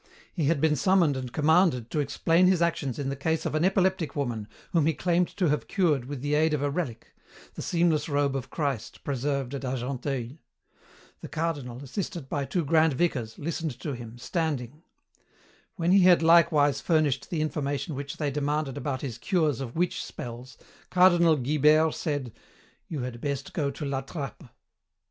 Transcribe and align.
He 0.33 0.45
had 0.45 0.59
been 0.59 0.75
summoned 0.75 1.15
and 1.15 1.31
commanded 1.31 1.91
to 1.91 1.99
explain 1.99 2.47
his 2.47 2.59
actions 2.59 2.97
in 2.97 3.09
the 3.09 3.15
case 3.15 3.45
of 3.45 3.53
an 3.53 3.63
epileptic 3.63 4.15
woman 4.15 4.47
whom 4.71 4.87
he 4.87 4.95
claimed 4.95 5.27
to 5.37 5.49
have 5.49 5.67
cured 5.67 6.05
with 6.05 6.21
the 6.21 6.33
aid 6.33 6.55
of 6.55 6.63
a 6.63 6.71
relic, 6.71 7.13
the 7.53 7.61
seamless 7.61 8.09
robe 8.09 8.35
of 8.35 8.49
Christ 8.49 9.03
preserved 9.03 9.53
at 9.53 9.61
Argenteuil. 9.63 10.39
The 11.19 11.27
Cardinal, 11.27 11.83
assisted 11.83 12.29
by 12.29 12.45
two 12.45 12.65
grand 12.65 12.93
vicars, 12.93 13.37
listened 13.37 13.79
to 13.81 13.93
him, 13.93 14.17
standing. 14.17 14.81
"When 15.75 15.91
he 15.91 15.99
had 16.01 16.23
likewise 16.23 16.81
furnished 16.81 17.29
the 17.29 17.41
information 17.41 17.93
which 17.93 18.17
they 18.17 18.31
demanded 18.31 18.77
about 18.77 19.01
his 19.01 19.19
cures 19.19 19.61
of 19.61 19.75
witch 19.75 20.03
spells, 20.03 20.57
Cardinal 20.89 21.35
Guibert 21.37 21.93
said, 21.93 22.33
'You 22.87 23.01
had 23.01 23.21
best 23.21 23.53
go 23.53 23.69
to 23.69 23.85
La 23.85 24.01
Trappe.' 24.01 24.45